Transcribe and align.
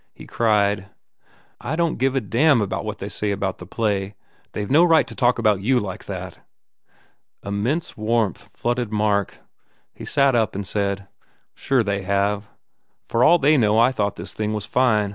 He 0.15 0.25
cried, 0.25 0.87
"I 1.59 1.75
don 1.75 1.91
t 1.91 1.95
give 1.97 2.15
a 2.15 2.21
d 2.21 2.25
damn 2.29 2.57
what 2.67 2.97
they 2.97 3.07
say 3.07 3.29
about 3.29 3.59
the 3.59 3.67
play! 3.67 4.15
They 4.53 4.63
ve 4.65 4.73
no 4.73 4.83
right 4.83 5.05
to 5.05 5.13
talk 5.13 5.37
about 5.37 5.61
you 5.61 5.79
like 5.79 6.05
that!" 6.05 6.39
Immense 7.45 7.95
warmth 7.95 8.49
flooded 8.51 8.91
Mark. 8.91 9.37
He 9.93 10.03
sat 10.05 10.33
up 10.33 10.55
and 10.55 10.65
said, 10.65 11.07
"Sure 11.53 11.83
they 11.83 12.01
have. 12.01 12.47
For 13.07 13.23
all 13.23 13.37
they 13.37 13.57
know 13.57 13.77
I 13.77 13.91
thought 13.91 14.15
this 14.15 14.33
thing 14.33 14.53
was 14.53 14.65
fine. 14.65 15.09